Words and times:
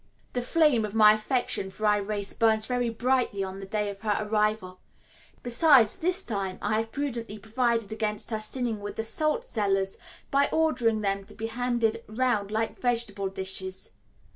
The 0.33 0.41
flame 0.41 0.83
of 0.83 0.95
my 0.95 1.13
affection 1.13 1.69
for 1.69 1.85
Irais 1.85 2.33
burns 2.39 2.65
very 2.65 2.89
brightly 2.89 3.43
on 3.43 3.59
the 3.59 3.67
day 3.67 3.87
of 3.91 4.01
her 4.01 4.17
arrival; 4.19 4.79
besides, 5.43 5.95
this 5.97 6.23
time 6.23 6.57
I 6.59 6.77
have 6.77 6.91
prudently 6.91 7.37
provided 7.37 7.91
against 7.91 8.31
her 8.31 8.39
sinning 8.39 8.79
with 8.79 8.95
the 8.95 9.03
salt 9.03 9.45
cellars 9.45 9.97
by 10.31 10.49
ordering 10.51 11.01
them 11.01 11.23
to 11.25 11.35
be 11.35 11.45
handed 11.45 12.03
round 12.07 12.49
like 12.49 12.75
vegetable 12.79 13.29
dishes. 13.29 13.91